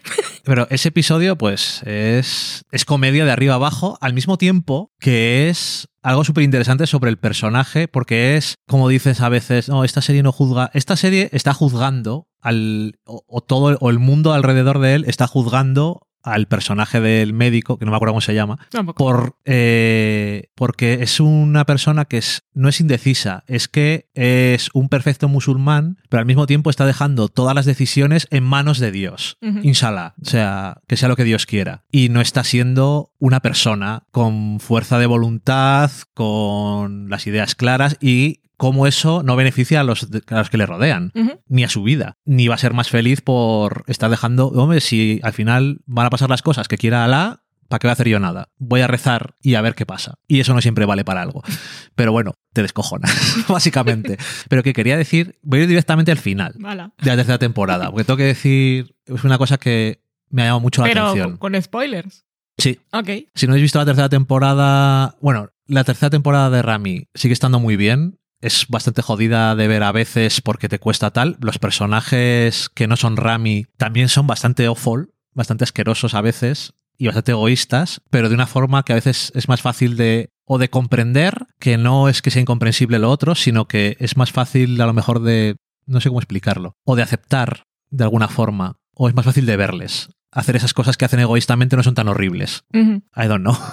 Pero 0.43 0.65
ese 0.69 0.87
episodio, 0.89 1.37
pues, 1.37 1.81
es, 1.83 2.63
es 2.71 2.85
comedia 2.85 3.25
de 3.25 3.31
arriba 3.31 3.55
abajo, 3.55 3.97
al 3.99 4.13
mismo 4.13 4.37
tiempo 4.37 4.93
que 4.97 5.49
es 5.49 5.89
algo 6.01 6.23
súper 6.23 6.45
interesante 6.45 6.87
sobre 6.87 7.09
el 7.09 7.17
personaje, 7.17 7.89
porque 7.89 8.37
es, 8.37 8.55
como 8.65 8.87
dices 8.87 9.19
a 9.19 9.27
veces, 9.27 9.67
no, 9.67 9.83
esta 9.83 10.01
serie 10.01 10.23
no 10.23 10.31
juzga. 10.31 10.71
Esta 10.73 10.95
serie 10.95 11.27
está 11.33 11.53
juzgando 11.53 12.29
al. 12.39 12.97
o, 13.05 13.25
o 13.27 13.41
todo 13.41 13.77
o 13.81 13.89
el 13.89 13.99
mundo 13.99 14.31
alrededor 14.31 14.79
de 14.79 14.95
él 14.95 15.03
está 15.07 15.27
juzgando 15.27 16.06
al 16.23 16.47
personaje 16.47 16.99
del 16.99 17.33
médico, 17.33 17.77
que 17.77 17.85
no 17.85 17.91
me 17.91 17.97
acuerdo 17.97 18.13
cómo 18.13 18.21
se 18.21 18.33
llama, 18.33 18.57
Tampoco. 18.69 18.97
por, 19.03 19.37
eh, 19.45 20.49
porque 20.55 20.99
es 21.01 21.19
una 21.19 21.65
persona 21.65 22.05
que 22.05 22.17
es, 22.17 22.43
no 22.53 22.69
es 22.69 22.81
indecisa, 22.81 23.43
es 23.47 23.67
que 23.67 24.09
es 24.13 24.69
un 24.73 24.89
perfecto 24.89 25.27
musulmán, 25.29 25.97
pero 26.09 26.19
al 26.19 26.25
mismo 26.25 26.47
tiempo 26.47 26.69
está 26.69 26.85
dejando 26.85 27.27
todas 27.29 27.55
las 27.55 27.65
decisiones 27.65 28.27
en 28.31 28.43
manos 28.43 28.79
de 28.79 28.91
Dios. 28.91 29.37
Ujú. 29.41 29.59
Inshallah, 29.63 30.15
o 30.21 30.25
sea, 30.25 30.81
que 30.87 30.97
sea 30.97 31.09
lo 31.09 31.15
que 31.15 31.23
Dios 31.23 31.45
quiera. 31.45 31.85
Y 31.91 32.09
no 32.09 32.21
está 32.21 32.43
siendo 32.43 33.13
una 33.19 33.39
persona 33.39 34.03
con 34.11 34.59
fuerza 34.59 34.99
de 34.99 35.05
voluntad, 35.05 35.91
con 36.13 37.09
las 37.09 37.27
ideas 37.27 37.55
claras 37.55 37.97
y 38.01 38.41
cómo 38.57 38.87
eso 38.87 39.23
no 39.23 39.35
beneficia 39.35 39.79
a 39.81 39.83
los, 39.83 40.07
a 40.27 40.35
los 40.39 40.49
que 40.49 40.57
le 40.57 40.65
rodean 40.65 41.11
ni 41.47 41.63
a 41.63 41.69
su 41.69 41.83
vida, 41.83 42.17
ni 42.25 42.47
va 42.47 42.55
a 42.55 42.57
ser 42.57 42.73
más 42.73 42.89
feliz 42.89 43.21
por 43.21 43.83
estar 43.87 44.09
dejando, 44.09 44.47
hombre, 44.47 44.81
si 44.81 45.19
al 45.23 45.33
final 45.33 45.79
van 45.85 46.07
a 46.07 46.09
pasar 46.09 46.29
las 46.29 46.41
cosas 46.41 46.67
que 46.67 46.77
quiera 46.77 47.03
Alá, 47.05 47.43
¿para 47.69 47.79
qué 47.79 47.87
voy 47.87 47.91
a 47.91 47.93
hacer 47.93 48.07
yo 48.09 48.19
nada? 48.19 48.49
Voy 48.57 48.81
a 48.81 48.87
rezar 48.87 49.35
y 49.41 49.55
a 49.55 49.61
ver 49.61 49.75
qué 49.75 49.85
pasa. 49.85 50.15
Y 50.27 50.39
eso 50.39 50.53
no 50.53 50.61
siempre 50.61 50.85
vale 50.85 51.03
para 51.05 51.21
algo. 51.21 51.43
Pero 51.95 52.11
bueno, 52.11 52.33
te 52.53 52.61
descojonas, 52.61 53.11
básicamente. 53.47 54.17
Pero 54.49 54.63
que 54.63 54.73
quería 54.73 54.97
decir, 54.97 55.37
voy 55.43 55.59
a 55.59 55.63
ir 55.63 55.67
directamente 55.69 56.11
al 56.11 56.17
final 56.17 56.55
Mala. 56.57 56.93
de 57.01 57.09
la 57.09 57.15
tercera 57.15 57.37
temporada, 57.37 57.91
porque 57.91 58.05
tengo 58.05 58.17
que 58.17 58.23
decir, 58.23 58.95
es 59.05 59.23
una 59.23 59.37
cosa 59.37 59.57
que 59.57 60.01
me 60.29 60.41
ha 60.41 60.45
llamado 60.45 60.61
mucho 60.61 60.81
la 60.81 60.87
Pero 60.87 61.05
atención. 61.07 61.37
con 61.37 61.61
spoilers. 61.61 62.25
Sí, 62.57 62.79
Ok. 62.91 63.09
si 63.35 63.45
no 63.45 63.53
habéis 63.53 63.63
visto 63.65 63.77
la 63.77 63.85
tercera 63.85 64.09
temporada, 64.09 65.15
bueno, 65.21 65.49
la 65.67 65.83
tercera 65.83 66.09
temporada 66.09 66.49
de 66.49 66.61
Rami 66.63 67.07
sigue 67.13 67.33
estando 67.33 67.59
muy 67.59 67.75
bien. 67.75 68.17
Es 68.39 68.67
bastante 68.69 69.01
jodida 69.01 69.55
de 69.55 69.67
ver 69.67 69.83
a 69.83 69.91
veces 69.91 70.41
porque 70.41 70.69
te 70.69 70.79
cuesta 70.79 71.11
tal. 71.11 71.37
Los 71.39 71.59
personajes 71.59 72.69
que 72.69 72.87
no 72.87 72.95
son 72.95 73.17
Rami 73.17 73.65
también 73.77 74.09
son 74.09 74.27
bastante 74.27 74.65
awful, 74.65 75.13
bastante 75.33 75.63
asquerosos 75.63 76.13
a 76.13 76.21
veces 76.21 76.73
y 76.97 77.05
bastante 77.07 77.31
egoístas, 77.31 78.01
pero 78.09 78.29
de 78.29 78.35
una 78.35 78.47
forma 78.47 78.83
que 78.83 78.93
a 78.93 78.95
veces 78.95 79.31
es 79.35 79.47
más 79.47 79.61
fácil 79.61 79.97
de 79.97 80.29
o 80.45 80.57
de 80.57 80.69
comprender, 80.69 81.45
que 81.59 81.77
no 81.77 82.09
es 82.09 82.21
que 82.21 82.31
sea 82.31 82.41
incomprensible 82.41 82.99
lo 82.99 83.11
otro, 83.11 83.35
sino 83.35 83.67
que 83.67 83.97
es 83.99 84.17
más 84.17 84.31
fácil 84.31 84.79
a 84.81 84.85
lo 84.85 84.93
mejor 84.93 85.21
de 85.21 85.57
no 85.85 86.01
sé 86.01 86.09
cómo 86.09 86.19
explicarlo, 86.19 86.75
o 86.83 86.95
de 86.95 87.03
aceptar 87.03 87.63
de 87.89 88.03
alguna 88.03 88.27
forma, 88.27 88.77
o 88.93 89.09
es 89.09 89.15
más 89.15 89.25
fácil 89.25 89.45
de 89.45 89.57
verles. 89.57 90.09
Hacer 90.37 90.55
esas 90.55 90.73
cosas 90.73 90.97
que 90.97 91.05
hacen 91.05 91.19
egoístamente 91.19 91.75
no 91.75 91.81
son 91.83 91.95
tan 91.95 92.07
horribles. 92.07 92.63
I 92.73 93.27
don't 93.27 93.41
know. 93.41 93.57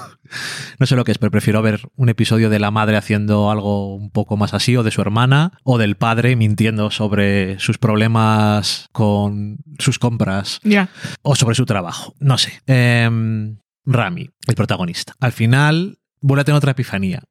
No 0.81 0.87
sé 0.87 0.97
lo 0.97 1.05
que 1.05 1.13
es, 1.13 1.19
pero 1.19 1.31
prefiero 1.31 1.61
ver 1.61 1.83
un 1.97 2.09
episodio 2.09 2.49
de 2.49 2.59
la 2.59 2.71
madre 2.71 2.97
haciendo 2.97 3.51
algo 3.51 3.95
un 3.95 4.11
poco 4.11 4.37
más 4.39 4.55
así, 4.55 4.75
o 4.77 4.83
de 4.83 4.91
su 4.91 5.03
hermana, 5.03 5.53
o 5.63 5.77
del 5.79 5.97
padre 5.97 6.35
mintiendo 6.35 6.91
sobre 6.91 7.59
sus 7.61 7.77
problemas 7.79 8.89
con 8.93 9.59
sus 9.79 9.99
compras, 9.99 10.61
Ya. 10.65 10.89
o 11.23 11.37
sobre 11.37 11.55
su 11.55 11.67
trabajo. 11.67 12.15
No 12.19 12.39
sé. 12.39 12.63
Em, 12.67 13.59
Rami, 13.85 14.31
el 14.49 14.55
protagonista. 14.55 15.13
Al 15.21 15.33
final, 15.33 15.99
vuelve 16.23 16.41
a 16.41 16.45
tener 16.45 16.57
otra 16.59 16.73
epifanía, 16.73 17.23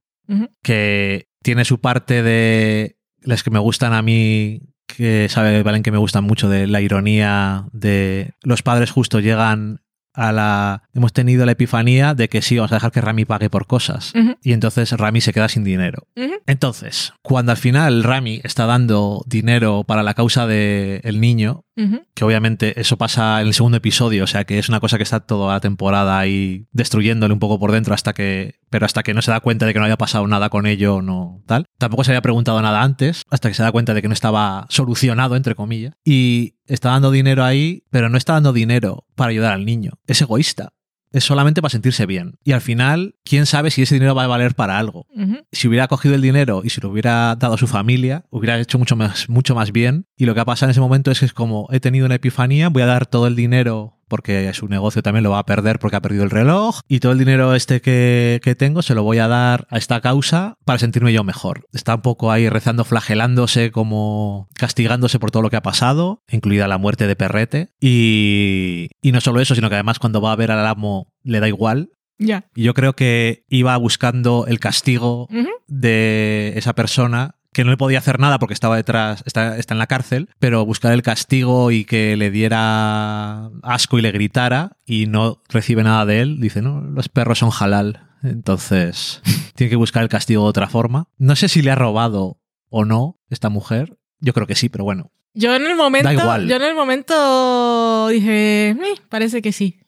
que 0.61 1.27
tiene 1.41 1.65
su 1.65 1.81
parte 1.81 2.21
de 2.23 2.95
las 3.21 3.43
que 3.43 3.49
me 3.49 3.59
gustan 3.59 3.93
a 3.93 4.01
mí, 4.03 4.61
que 4.95 5.27
sabe 5.29 5.63
Valen 5.63 5.83
que 5.83 5.91
me 5.91 5.97
gustan 5.97 6.23
mucho, 6.23 6.49
de 6.49 6.67
la 6.67 6.81
ironía 6.81 7.65
de 7.71 8.33
los 8.43 8.61
padres 8.61 8.91
justo 8.91 9.19
llegan 9.19 9.81
a 10.13 10.31
la... 10.31 10.83
Hemos 10.93 11.11
tenido 11.11 11.45
la 11.45 11.53
epifanía 11.53 12.13
de 12.13 12.29
que 12.29 12.41
sí, 12.41 12.57
vamos 12.57 12.71
a 12.71 12.75
dejar 12.75 12.91
que 12.91 13.01
Rami 13.01 13.25
pague 13.25 13.49
por 13.49 13.65
cosas. 13.65 14.13
Y 14.43 14.53
entonces 14.53 14.91
Rami 14.91 15.21
se 15.21 15.33
queda 15.33 15.49
sin 15.49 15.63
dinero. 15.63 16.07
Entonces, 16.45 17.13
cuando 17.21 17.51
al 17.51 17.57
final 17.57 18.03
Rami 18.03 18.41
está 18.43 18.65
dando 18.65 19.23
dinero 19.25 19.83
para 19.85 20.03
la 20.03 20.13
causa 20.13 20.45
del 20.45 21.19
niño, 21.19 21.65
Que 21.75 22.23
obviamente 22.23 22.79
eso 22.79 22.97
pasa 22.97 23.41
en 23.41 23.47
el 23.47 23.53
segundo 23.53 23.77
episodio, 23.77 24.23
o 24.23 24.27
sea 24.27 24.43
que 24.43 24.59
es 24.59 24.69
una 24.69 24.79
cosa 24.79 24.97
que 24.97 25.03
está 25.03 25.21
toda 25.21 25.53
la 25.53 25.59
temporada 25.59 26.19
ahí 26.19 26.67
destruyéndole 26.71 27.33
un 27.33 27.39
poco 27.39 27.59
por 27.59 27.71
dentro 27.71 27.93
hasta 27.93 28.13
que, 28.13 28.59
pero 28.69 28.85
hasta 28.85 29.03
que 29.03 29.13
no 29.13 29.21
se 29.21 29.31
da 29.31 29.39
cuenta 29.39 29.65
de 29.65 29.73
que 29.73 29.79
no 29.79 29.85
había 29.85 29.97
pasado 29.97 30.27
nada 30.27 30.49
con 30.49 30.67
ello, 30.67 31.01
no 31.01 31.41
tal. 31.47 31.65
Tampoco 31.77 32.03
se 32.03 32.11
había 32.11 32.21
preguntado 32.21 32.61
nada 32.61 32.83
antes, 32.83 33.23
hasta 33.29 33.49
que 33.49 33.55
se 33.55 33.63
da 33.63 33.71
cuenta 33.71 33.93
de 33.93 34.01
que 34.01 34.07
no 34.07 34.13
estaba 34.13 34.67
solucionado, 34.69 35.35
entre 35.35 35.55
comillas, 35.55 35.93
y 36.03 36.55
está 36.67 36.89
dando 36.89 37.11
dinero 37.11 37.43
ahí, 37.43 37.83
pero 37.89 38.09
no 38.09 38.17
está 38.17 38.33
dando 38.33 38.53
dinero 38.53 39.05
para 39.15 39.31
ayudar 39.31 39.53
al 39.53 39.65
niño. 39.65 39.93
Es 40.05 40.21
egoísta. 40.21 40.73
Es 41.13 41.23
solamente 41.23 41.61
para 41.61 41.71
sentirse 41.71 42.05
bien. 42.05 42.39
Y 42.43 42.51
al 42.51 42.61
final, 42.61 43.15
quién 43.23 43.45
sabe 43.45 43.71
si 43.71 43.83
ese 43.83 43.95
dinero 43.95 44.15
va 44.15 44.25
a 44.25 44.27
valer 44.27 44.55
para 44.55 44.77
algo 44.77 45.07
si 45.51 45.67
hubiera 45.67 45.87
cogido 45.87 46.15
el 46.15 46.21
dinero 46.21 46.61
y 46.63 46.69
si 46.69 46.81
lo 46.81 46.89
hubiera 46.89 47.35
dado 47.35 47.53
a 47.53 47.57
su 47.57 47.67
familia, 47.67 48.25
hubiera 48.29 48.59
hecho 48.59 48.79
mucho 48.79 48.95
más, 48.95 49.29
mucho 49.29 49.55
más 49.55 49.71
bien. 49.71 50.07
Y 50.17 50.25
lo 50.25 50.33
que 50.33 50.41
ha 50.41 50.45
pasado 50.45 50.67
en 50.67 50.71
ese 50.71 50.81
momento 50.81 51.11
es 51.11 51.19
que 51.19 51.25
es 51.25 51.33
como, 51.33 51.67
he 51.71 51.79
tenido 51.79 52.05
una 52.05 52.15
epifanía, 52.15 52.69
voy 52.69 52.81
a 52.81 52.87
dar 52.87 53.05
todo 53.05 53.27
el 53.27 53.35
dinero 53.35 53.99
porque 54.07 54.51
su 54.53 54.67
negocio 54.67 55.01
también 55.01 55.23
lo 55.23 55.31
va 55.31 55.39
a 55.39 55.45
perder 55.45 55.79
porque 55.79 55.97
ha 55.97 56.01
perdido 56.01 56.23
el 56.23 56.29
reloj 56.29 56.79
y 56.87 56.99
todo 56.99 57.11
el 57.11 57.17
dinero 57.17 57.55
este 57.55 57.81
que, 57.81 58.39
que 58.43 58.55
tengo 58.55 58.81
se 58.81 58.95
lo 58.95 59.03
voy 59.03 59.19
a 59.19 59.27
dar 59.27 59.67
a 59.69 59.77
esta 59.77 60.01
causa 60.01 60.55
para 60.65 60.79
sentirme 60.79 61.13
yo 61.13 61.23
mejor. 61.23 61.67
Está 61.73 61.95
un 61.95 62.01
poco 62.01 62.31
ahí 62.31 62.49
rezando, 62.49 62.83
flagelándose, 62.85 63.71
como 63.71 64.47
castigándose 64.55 65.19
por 65.19 65.31
todo 65.31 65.43
lo 65.43 65.49
que 65.49 65.57
ha 65.57 65.61
pasado, 65.61 66.21
incluida 66.29 66.67
la 66.67 66.77
muerte 66.77 67.07
de 67.07 67.15
Perrete. 67.15 67.71
Y, 67.79 68.89
y 69.01 69.11
no 69.11 69.21
solo 69.21 69.41
eso, 69.41 69.55
sino 69.55 69.69
que 69.69 69.75
además 69.75 69.99
cuando 69.99 70.21
va 70.21 70.31
a 70.31 70.37
ver 70.37 70.51
al 70.51 70.65
amo 70.65 71.07
le 71.23 71.39
da 71.39 71.47
igual. 71.47 71.89
Ya. 72.19 72.45
Y 72.55 72.63
yo 72.63 72.73
creo 72.73 72.93
que 72.93 73.43
iba 73.49 73.75
buscando 73.77 74.45
el 74.47 74.59
castigo 74.59 75.27
de 75.67 76.53
esa 76.55 76.73
persona 76.73 77.35
que 77.53 77.63
no 77.63 77.71
le 77.71 77.77
podía 77.77 77.99
hacer 77.99 78.19
nada 78.19 78.39
porque 78.39 78.53
estaba 78.53 78.75
detrás, 78.75 79.23
está, 79.25 79.57
está 79.57 79.73
en 79.73 79.79
la 79.79 79.87
cárcel, 79.87 80.29
pero 80.39 80.65
buscar 80.65 80.91
el 80.93 81.01
castigo 81.03 81.71
y 81.71 81.85
que 81.85 82.17
le 82.17 82.31
diera 82.31 83.49
asco 83.61 83.99
y 83.99 84.01
le 84.01 84.11
gritara 84.11 84.77
y 84.85 85.05
no 85.07 85.41
recibe 85.49 85.83
nada 85.83 86.05
de 86.05 86.21
él, 86.21 86.39
dice, 86.41 86.61
no, 86.61 86.81
los 86.81 87.09
perros 87.09 87.39
son 87.39 87.51
halal. 87.57 88.07
Entonces, 88.23 89.21
tiene 89.55 89.69
que 89.69 89.75
buscar 89.75 90.03
el 90.03 90.09
castigo 90.09 90.43
de 90.43 90.49
otra 90.49 90.67
forma. 90.67 91.07
No 91.17 91.35
sé 91.35 91.47
si 91.49 91.61
le 91.61 91.71
ha 91.71 91.75
robado 91.75 92.39
o 92.69 92.85
no 92.85 93.19
esta 93.29 93.49
mujer. 93.49 93.97
Yo 94.19 94.33
creo 94.33 94.47
que 94.47 94.55
sí, 94.55 94.69
pero 94.69 94.83
bueno. 94.83 95.11
Yo 95.33 95.55
en 95.55 95.65
el 95.65 95.75
momento, 95.75 96.07
Da 96.09 96.13
igual. 96.13 96.47
yo 96.47 96.55
en 96.55 96.61
el 96.61 96.75
momento 96.75 98.07
dije, 98.09 98.69
"Eh, 98.69 98.77
parece 99.09 99.41
que 99.41 99.51
sí, 99.51 99.79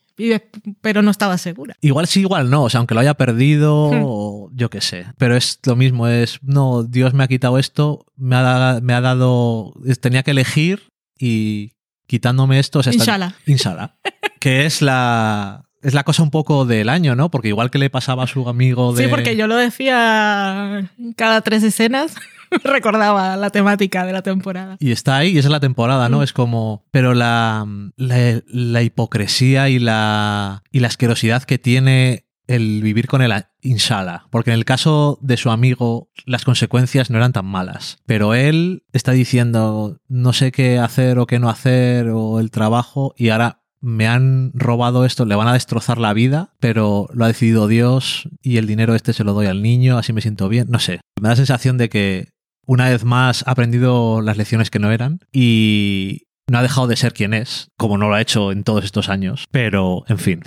pero 0.82 1.02
no 1.02 1.12
estaba 1.12 1.38
segura. 1.38 1.76
Igual 1.82 2.08
sí, 2.08 2.22
igual 2.22 2.50
no. 2.50 2.64
O 2.64 2.70
sea, 2.70 2.78
aunque 2.80 2.94
lo 2.94 3.02
haya 3.02 3.14
perdido, 3.16 3.92
Hmm. 3.92 4.02
o 4.06 4.50
yo 4.54 4.70
qué 4.70 4.82
sé. 4.82 5.06
Pero 5.18 5.36
es 5.36 5.60
lo 5.66 5.76
mismo, 5.76 6.08
es, 6.08 6.40
no, 6.42 6.84
Dios 6.84 7.14
me 7.14 7.24
ha 7.24 7.28
quitado 7.28 7.58
esto, 7.60 8.06
me 8.16 8.36
ha, 8.36 8.80
me 8.82 8.94
ha 8.94 9.02
dado, 9.02 9.74
tenía 10.02 10.24
que 10.24 10.32
elegir 10.32 10.90
y 11.20 11.74
quitándome 12.08 12.60
esto, 12.60 12.80
o 12.80 12.84
sea, 12.84 12.92
está- 12.92 13.04
Inshallah. 13.04 13.36
Inshallah. 13.46 13.96
que 14.40 14.66
es 14.66 14.82
la, 14.82 15.66
es 15.82 15.94
la 15.94 16.04
cosa 16.04 16.24
un 16.24 16.32
poco 16.32 16.66
del 16.66 16.90
año, 16.90 17.16
¿no? 17.16 17.30
Porque 17.32 17.48
igual 17.50 17.72
que 17.72 17.80
le 17.80 17.90
pasaba 17.90 18.24
a 18.24 18.28
su 18.28 18.48
amigo 18.48 18.94
de... 18.94 19.04
Sí, 19.04 19.10
porque 19.10 19.36
yo 19.36 19.48
lo 19.48 19.56
decía 19.56 20.90
cada 21.16 21.42
tres 21.42 21.64
escenas, 21.64 22.16
recordaba 22.64 23.36
la 23.38 23.50
temática 23.50 24.06
de 24.06 24.14
la 24.14 24.22
temporada. 24.22 24.78
Y 24.80 24.92
está 24.92 25.18
ahí, 25.18 25.30
y 25.32 25.38
esa 25.38 25.48
es 25.48 25.52
la 25.52 25.60
temporada, 25.60 26.10
¿no? 26.10 26.20
Mm. 26.20 26.24
Es 26.24 26.34
como. 26.34 26.86
Pero 26.92 27.14
la, 27.14 27.66
la, 27.98 28.42
la 28.48 28.82
hipocresía 28.84 29.70
y 29.70 29.80
la, 29.80 30.64
y 30.72 30.80
la 30.80 30.88
asquerosidad 30.88 31.44
que 31.44 31.58
tiene 31.60 32.26
el 32.48 32.82
vivir 32.84 33.08
con 33.08 33.22
el 33.22 33.32
a- 33.32 33.50
inshallah. 33.62 34.28
Porque 34.30 34.52
en 34.52 34.56
el 34.58 34.66
caso 34.66 35.18
de 35.22 35.38
su 35.38 35.50
amigo, 35.50 36.10
las 36.26 36.46
consecuencias 36.46 37.10
no 37.10 37.18
eran 37.18 37.34
tan 37.34 37.46
malas. 37.46 37.98
Pero 38.06 38.34
él 38.36 38.84
está 38.94 39.14
diciendo, 39.14 40.00
no 40.08 40.34
sé 40.34 40.52
qué 40.52 40.78
hacer 40.80 41.18
o 41.20 41.26
qué 41.26 41.40
no 41.40 41.50
hacer, 41.50 42.10
o 42.10 42.40
el 42.40 42.52
trabajo, 42.52 43.14
y 43.18 43.30
ahora. 43.30 43.62
Me 43.82 44.08
han 44.08 44.50
robado 44.56 45.06
esto, 45.06 45.26
le 45.26 45.36
van 45.36 45.48
a 45.48 45.54
destrozar 45.54 46.00
la 46.00 46.12
vida, 46.14 46.56
pero 46.60 47.08
lo 47.14 47.24
ha 47.24 47.28
decidido 47.28 47.68
Dios 47.68 48.28
y 48.42 48.58
el 48.58 48.66
dinero 48.66 48.96
este 48.96 49.14
se 49.14 49.24
lo 49.24 49.34
doy 49.34 49.46
al 49.46 49.62
niño, 49.62 50.00
así 50.00 50.12
me 50.12 50.22
siento 50.22 50.50
bien. 50.50 50.66
No 50.72 50.80
sé. 50.80 51.02
Me 51.22 51.28
da 51.28 51.34
la 51.34 51.36
sensación 51.36 51.78
de 51.78 51.88
que 51.90 52.30
una 52.66 52.90
vez 52.90 53.04
más 53.04 53.44
ha 53.48 53.52
aprendido 53.52 54.22
las 54.22 54.38
lecciones 54.38 54.70
que 54.70 54.80
no 54.80 54.92
eran 54.92 55.20
y 55.32 56.26
no 56.48 56.60
ha 56.60 56.62
dejado 56.62 56.88
de 56.88 56.96
ser 56.96 57.14
quien 57.14 57.34
es, 57.34 57.72
como 57.76 57.98
no 57.98 58.08
lo 58.08 58.16
ha 58.16 58.22
hecho 58.22 58.52
en 58.52 58.64
todos 58.64 58.86
estos 58.86 59.10
años. 59.10 59.48
Pero, 59.52 60.04
en 60.08 60.20
fin, 60.20 60.44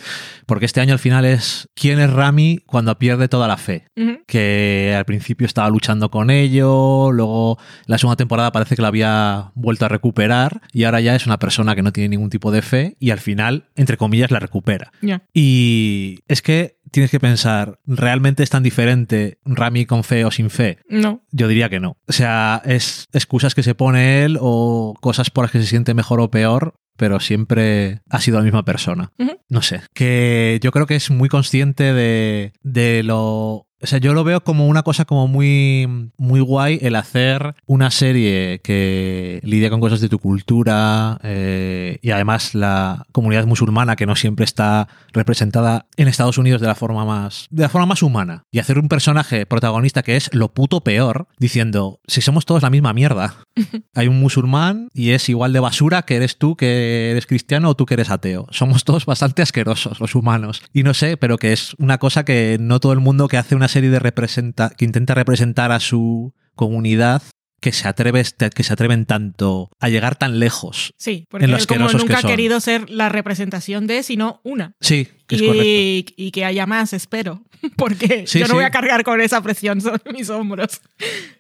porque 0.47 0.65
este 0.65 0.81
año 0.81 0.93
al 0.93 0.99
final 0.99 1.25
es 1.25 1.69
quién 1.75 1.99
es 1.99 2.11
Rami 2.11 2.61
cuando 2.67 2.97
pierde 2.99 3.29
toda 3.29 3.49
la 3.49 3.57
fe. 3.57 3.87
Que 4.27 4.95
al 4.97 5.05
principio 5.05 5.47
estaba 5.47 5.69
luchando 5.71 6.11
con 6.11 6.31
ello, 6.31 7.11
luego 7.11 7.59
la 7.87 7.99
segunda 7.99 8.17
temporada 8.17 8.53
parece 8.53 8.77
que 8.77 8.83
la 8.83 8.89
había 8.89 9.51
vuelto 9.55 9.87
a 9.87 9.89
recuperar 9.89 10.61
y 10.73 10.85
ahora 10.85 11.01
ya 11.01 11.17
es 11.17 11.27
una 11.27 11.39
persona 11.39 11.75
que 11.75 11.83
no 11.83 11.93
tiene 11.93 12.11
ningún 12.11 12.31
tipo 12.31 12.53
de 12.53 12.63
fe 12.63 12.97
y 13.01 13.11
al 13.11 13.19
final, 13.19 13.69
entre 13.75 13.97
comillas, 13.97 14.31
la 14.31 14.39
recupera. 14.39 14.93
Y 15.33 16.21
es 16.29 16.43
que 16.43 16.78
tienes 16.91 17.11
que 17.11 17.21
pensar, 17.21 17.79
¿realmente 17.87 18.43
es 18.43 18.51
tan 18.51 18.63
diferente 18.63 19.39
Rami 19.45 19.87
con 19.87 20.05
fe 20.05 20.25
o 20.25 20.31
sin 20.31 20.51
fe? 20.51 20.79
No. 20.89 21.23
Yo 21.31 21.49
diría 21.49 21.69
que 21.69 21.81
no. 21.81 21.97
O 22.07 22.13
sea, 22.13 22.63
es 22.65 23.07
excusas 23.13 23.55
que 23.55 23.63
se 23.63 23.75
pone 23.75 24.25
él 24.25 24.39
o 24.41 24.95
cosas 25.01 25.31
por 25.31 25.45
las 25.45 25.53
que 25.53 25.61
se 25.61 25.67
siente 25.67 25.95
mejor 25.95 26.21
o 26.21 26.31
peor, 26.31 26.75
pero 26.97 27.21
siempre 27.21 28.03
ha 28.11 28.21
sido 28.21 28.39
la 28.39 28.45
misma 28.45 28.65
persona. 28.65 29.13
No 29.49 29.63
sé. 29.63 29.83
Que 29.95 30.59
yo 30.63 30.73
creo 30.73 30.87
que 30.87 30.97
es 30.97 31.11
muy 31.11 31.29
consciente 31.29 31.95
de, 31.95 32.53
de 32.63 33.03
lo. 33.03 33.68
O 33.81 33.87
sea, 33.87 33.99
yo 33.99 34.13
lo 34.13 34.25
veo 34.25 34.43
como 34.43 34.67
una 34.67 34.83
cosa 34.83 35.05
como 35.05 35.29
muy, 35.29 36.11
muy 36.17 36.41
guay 36.41 36.81
el 36.83 36.97
hacer 36.97 37.55
una 37.65 37.93
serie 37.93 38.61
que 38.63 39.41
lidia 39.45 39.71
con 39.71 39.81
cosas 39.81 40.01
de 40.01 40.09
tu 40.09 40.19
cultura 40.19 41.21
eh, 41.23 41.99
y 42.03 42.11
además 42.11 42.57
la 42.57 43.07
comunidad 43.13 43.47
musulmana 43.47 43.95
que 43.95 44.07
no 44.07 44.17
siempre 44.17 44.45
está 44.45 44.89
representada 45.13 45.87
en 45.97 46.09
Estados 46.09 46.39
Unidos 46.39 46.61
de 46.61 46.67
la 46.67 46.75
forma 46.75 47.05
más 47.05 47.47
de 47.51 47.63
la 47.63 47.69
forma 47.69 47.87
más 47.87 48.03
humana. 48.03 48.43
Y 48.51 48.59
hacer 48.59 48.81
un 48.81 48.89
personaje 48.89 49.47
protagonista 49.47 50.03
que 50.03 50.17
es 50.17 50.35
lo 50.35 50.53
puto 50.53 50.83
peor 50.83 51.29
diciendo 51.39 52.01
si 52.09 52.21
somos 52.21 52.47
todos 52.47 52.63
la 52.63 52.71
misma 52.71 52.93
mierda 52.93 53.37
hay 53.95 54.09
un 54.09 54.19
musulmán 54.19 54.89
y 54.93 55.11
es 55.11 55.29
igual 55.29 55.53
de 55.53 55.61
basura 55.61 56.03
que 56.03 56.17
eres 56.17 56.37
tú 56.37 56.57
que 56.57 57.13
eres 57.13 57.27
cristiano 57.27 57.71
o 57.71 57.75
tú 57.77 57.87
que 57.87 57.95
eres 57.95 58.11
ateo. 58.11 58.47
Somos 58.51 58.83
todos 58.83 59.07
bastante 59.07 59.43
asquerosos 59.43 60.01
los 60.01 60.17
humanos. 60.17 60.63
Y 60.73 60.83
no 60.83 60.95
sé 60.95 61.17
pero 61.17 61.39
que 61.39 61.53
es 61.53 61.75
una 61.79 61.99
cosa 61.99 62.25
que 62.25 62.57
no 62.59 62.81
todo 62.81 62.93
el 62.93 63.01
mundo 63.01 63.29
que 63.29 63.37
hace 63.37 63.55
una 63.55 63.68
serie 63.69 63.91
de 63.91 63.99
representa 63.99 64.71
que 64.71 64.85
intenta 64.85 65.15
representar 65.15 65.73
a 65.73 65.81
su 65.81 66.35
comunidad 66.55 67.23
que 67.61 67.73
se 67.73 67.89
atreve 67.89 68.23
que 68.55 68.63
se 68.63 68.73
atreven 68.73 69.05
tanto 69.05 69.69
a 69.81 69.89
llegar 69.89 70.15
tan 70.15 70.39
lejos 70.39 70.93
Sí, 70.97 71.25
porque 71.29 71.47
En 71.47 71.51
lo 71.51 71.57
él 71.57 71.67
como 71.67 71.91
nunca 71.91 72.19
ha 72.19 72.23
querido 72.23 72.61
ser 72.61 72.89
la 72.89 73.09
representación 73.09 73.87
de, 73.89 74.03
sino 74.05 74.41
una. 74.45 74.75
sí 74.81 75.09
que 75.27 75.37
es 75.37 75.43
correcto 75.43 75.65
Y, 75.65 76.07
y 76.17 76.31
que 76.31 76.45
haya 76.45 76.67
más, 76.67 76.93
espero. 76.93 77.43
Porque 77.77 78.25
Sí, 78.29 78.39
yo 78.39 78.45
no 78.47 78.51
sí. 78.51 78.55
voy 78.55 78.65
a 78.65 78.71
cargar 78.71 79.03
con 79.03 79.21
esa 79.21 79.43
presión 79.43 79.81
sobre 79.81 80.01
mis 80.13 80.31
hombros. 80.31 80.81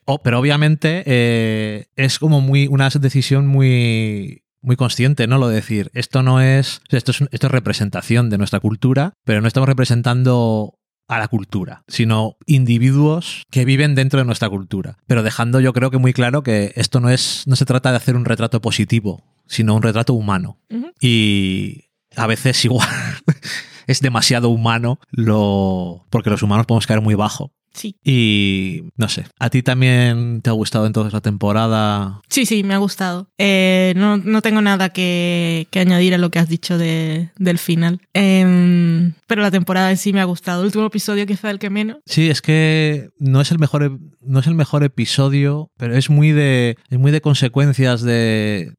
Oh, 0.04 0.20
pero 0.20 0.40
obviamente 0.40 1.04
eh, 1.06 1.87
es 1.94 2.18
como 2.18 2.40
muy 2.40 2.66
una 2.66 2.88
decisión 2.88 3.47
muy 3.47 4.42
muy 4.61 4.75
consciente, 4.75 5.28
¿no? 5.28 5.38
Lo 5.38 5.47
de 5.49 5.54
decir, 5.54 5.88
esto 5.94 6.25
no 6.25 6.40
es, 6.40 6.80
esto 6.90 7.12
es, 7.12 7.20
esto 7.30 7.47
es 7.47 7.52
representación 7.52 8.28
de 8.28 8.38
nuestra 8.38 8.58
cultura, 8.58 9.12
pero 9.25 9.40
no 9.40 9.47
estamos 9.47 9.68
representando 9.68 10.75
a 11.09 11.19
la 11.19 11.29
cultura, 11.29 11.83
sino 11.88 12.37
individuos 12.47 13.45
que 13.50 13.65
viven 13.65 13.95
dentro 13.95 14.21
de 14.21 14.27
nuestra 14.27 14.49
cultura. 14.50 14.99
Pero 15.07 15.23
dejando 15.23 15.59
yo 15.61 15.73
creo 15.73 15.91
que 15.91 15.99
muy 15.99 16.12
claro 16.12 16.43
que 16.43 16.73
esto 16.77 17.00
no 17.00 17.09
es, 17.11 17.45
no 17.47 17.57
se 17.57 17.65
trata 17.65 17.91
de 17.91 17.97
hacer 17.97 18.15
un 18.15 18.25
retrato 18.27 18.61
positivo, 18.61 19.25
sino 19.47 19.75
un 19.75 19.83
retrato 19.83 20.12
humano. 20.15 20.59
Y 21.00 21.85
a 22.17 22.27
veces 22.27 22.62
igual 22.65 22.87
es 23.87 24.00
demasiado 24.00 24.50
humano 24.50 24.99
lo. 25.11 26.05
porque 26.11 26.31
los 26.31 26.43
humanos 26.43 26.67
podemos 26.67 26.87
caer 26.87 27.00
muy 27.00 27.15
bajo. 27.15 27.53
Sí. 27.75 27.95
Y 28.03 28.85
no 28.97 29.09
sé, 29.09 29.27
¿a 29.38 29.50
ti 29.50 29.62
también 29.62 30.41
te 30.43 30.50
ha 30.50 30.55
gustado 30.55 30.87
entonces 30.87 31.12
la 31.12 31.21
temporada? 31.21 32.21
Sí, 32.29 32.45
sí, 32.45 32.65
me 32.65 32.75
ha 32.75 32.79
gustado. 32.79 33.29
Eh, 33.38 33.93
no, 33.97 34.17
no 34.17 34.43
tengo 34.43 34.61
nada 34.62 34.88
que, 34.88 35.69
que 35.71 35.79
añadir 35.79 36.12
a 36.15 36.19
lo 36.19 36.31
que 36.31 36.41
has 36.41 36.49
dicho 36.49 36.77
de- 36.77 37.31
del 37.38 37.59
final. 37.59 38.00
Pero 39.27 39.43
la 39.43 39.50
temporada 39.50 39.91
en 39.91 39.97
sí 39.97 40.12
me 40.12 40.21
ha 40.21 40.25
gustado. 40.25 40.61
El 40.61 40.67
último 40.67 40.87
episodio 40.87 41.27
quizá 41.27 41.50
el 41.50 41.59
que 41.59 41.71
menos. 41.71 41.99
Sí, 42.07 42.31
es 42.31 42.43
que 42.43 43.11
no 43.19 43.41
es 43.41 43.50
el 43.50 43.59
mejor, 43.59 43.99
no 44.21 44.41
es 44.41 44.47
el 44.47 44.55
mejor 44.55 44.85
episodio, 44.85 45.71
pero 45.77 45.97
es 45.97 46.11
muy 46.11 46.33
de, 46.33 46.77
es 46.91 46.99
muy 46.99 47.12
de 47.12 47.21
consecuencias 47.21 48.03
de 48.03 48.73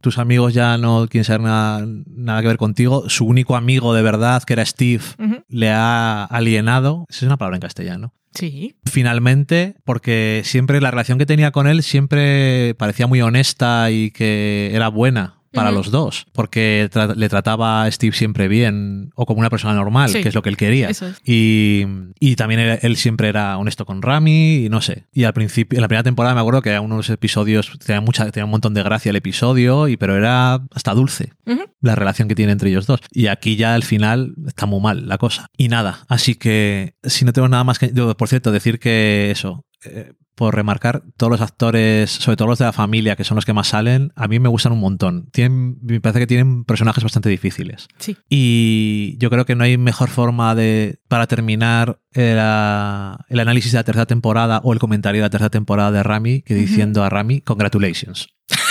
tus 0.00 0.18
amigos 0.18 0.54
ya 0.54 0.78
no 0.78 1.06
quieren 1.08 1.24
saber 1.24 1.42
nada, 1.42 1.86
nada 2.06 2.42
que 2.42 2.48
ver 2.48 2.56
contigo. 2.56 3.08
Su 3.08 3.26
único 3.26 3.56
amigo 3.56 3.94
de 3.94 4.02
verdad, 4.02 4.42
que 4.42 4.52
era 4.54 4.64
Steve, 4.64 5.04
le 5.48 5.70
ha 5.70 6.24
alienado. 6.24 7.06
Esa 7.08 7.18
es 7.18 7.22
una 7.24 7.36
palabra 7.36 7.56
en 7.56 7.62
castellano. 7.62 8.14
Sí. 8.34 8.74
finalmente, 8.84 9.76
porque 9.84 10.42
siempre 10.44 10.80
la 10.80 10.90
relación 10.90 11.18
que 11.18 11.26
tenía 11.26 11.52
con 11.52 11.68
él 11.68 11.84
siempre 11.84 12.74
parecía 12.74 13.06
muy 13.06 13.22
honesta 13.22 13.92
y 13.92 14.10
que 14.10 14.70
era 14.72 14.88
buena 14.88 15.43
para 15.54 15.70
los 15.70 15.90
dos, 15.90 16.26
porque 16.32 16.88
tra- 16.92 17.14
le 17.14 17.28
trataba 17.28 17.84
a 17.84 17.90
Steve 17.90 18.14
siempre 18.16 18.48
bien 18.48 19.10
o 19.14 19.24
como 19.26 19.40
una 19.40 19.50
persona 19.50 19.74
normal, 19.74 20.10
Sí. 20.10 20.22
que 20.22 20.28
es 20.28 20.34
lo 20.34 20.42
que 20.42 20.48
él 20.50 20.56
quería. 20.56 20.88
Es. 20.90 21.02
Y, 21.24 21.84
y 22.20 22.36
también 22.36 22.60
él, 22.60 22.78
él 22.82 22.96
siempre 22.96 23.28
era 23.28 23.56
honesto 23.58 23.86
con 23.86 24.02
Rami 24.02 24.64
y 24.64 24.68
no 24.68 24.80
sé. 24.80 25.04
Y 25.12 25.24
al 25.24 25.32
principio, 25.32 25.76
en 25.78 25.82
la 25.82 25.88
primera 25.88 26.02
temporada 26.02 26.34
me 26.34 26.40
acuerdo 26.40 26.62
que 26.62 26.78
unos 26.78 27.08
episodios 27.10 27.72
tenía, 27.84 28.00
mucha, 28.00 28.30
tenía 28.30 28.44
un 28.44 28.50
montón 28.50 28.74
de 28.74 28.82
gracia 28.82 29.10
el 29.10 29.16
episodio, 29.16 29.88
y, 29.88 29.96
pero 29.96 30.16
era 30.16 30.54
hasta 30.72 30.92
dulce 30.94 31.32
la 31.80 31.94
relación 31.94 32.28
que 32.28 32.34
tiene 32.34 32.52
entre 32.52 32.70
ellos 32.70 32.86
dos. 32.86 33.00
Y 33.12 33.26
aquí 33.26 33.56
ya 33.56 33.74
al 33.74 33.82
final 33.82 34.34
está 34.46 34.66
muy 34.66 34.80
mal 34.80 35.06
la 35.08 35.18
cosa. 35.18 35.48
Y 35.56 35.68
nada, 35.68 36.00
así 36.08 36.34
que 36.34 36.94
si 37.02 37.24
no 37.24 37.32
tenemos 37.32 37.50
nada 37.50 37.64
más 37.64 37.78
que... 37.78 37.90
yo, 37.92 38.16
Por 38.16 38.28
cierto, 38.28 38.50
decir 38.52 38.78
que 38.78 39.30
eso... 39.30 39.64
eh, 40.34 40.36
por 40.36 40.54
remarcar, 40.54 41.02
todos 41.16 41.30
los 41.30 41.40
actores, 41.40 42.10
sobre 42.10 42.36
todo 42.36 42.48
los 42.48 42.58
de 42.58 42.64
la 42.64 42.72
familia, 42.72 43.16
que 43.16 43.24
son 43.24 43.36
los 43.36 43.44
que 43.44 43.52
más 43.52 43.68
salen, 43.68 44.12
a 44.16 44.28
mí 44.28 44.38
me 44.40 44.48
gustan 44.48 44.72
un 44.72 44.80
montón. 44.80 45.28
Tienen, 45.32 45.78
me 45.82 46.00
parece 46.00 46.20
que 46.20 46.26
tienen 46.26 46.64
personajes 46.64 47.02
bastante 47.02 47.28
difíciles. 47.28 47.88
Sí. 47.98 48.16
Y 48.28 49.16
yo 49.18 49.30
creo 49.30 49.46
que 49.46 49.54
no 49.54 49.64
hay 49.64 49.78
mejor 49.78 50.10
forma 50.10 50.54
de 50.54 50.98
para 51.08 51.26
terminar 51.26 52.00
el, 52.12 52.38
ah, 52.40 53.24
el 53.28 53.40
análisis 53.40 53.72
de 53.72 53.78
la 53.78 53.84
tercera 53.84 54.06
temporada 54.06 54.60
o 54.64 54.72
el 54.72 54.78
comentario 54.78 55.20
de 55.20 55.26
la 55.26 55.30
tercera 55.30 55.50
temporada 55.50 55.92
de 55.92 56.02
Rami 56.02 56.42
que 56.42 56.54
diciendo 56.54 57.04
a 57.04 57.10
Rami, 57.10 57.40
congratulations. 57.40 58.28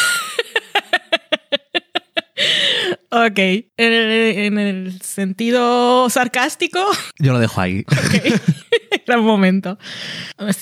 Ok. 3.15 3.37
En 3.37 3.67
el, 3.77 4.37
en 4.39 4.57
el 4.57 5.01
sentido 5.03 6.09
sarcástico, 6.09 6.79
Yo 7.19 7.31
lo 7.31 7.37
dejo 7.37 7.61
ahí. 7.61 7.85
era 9.05 9.19
un 9.19 9.25
momento. 9.25 9.77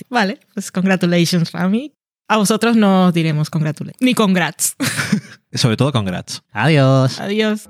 Vale, 0.10 0.40
pues 0.54 0.72
congratulations, 0.72 1.52
Rami. 1.52 1.94
A 2.28 2.38
vosotros 2.38 2.78
no 2.78 3.08
os 3.08 3.14
diremos 3.14 3.50
congratulations. 3.50 4.02
Ni 4.02 4.14
congrats. 4.14 4.76
Sobre 5.54 5.76
todo 5.76 5.92
congrats. 5.92 6.42
Adiós. 6.52 7.20
Adiós. 7.20 7.70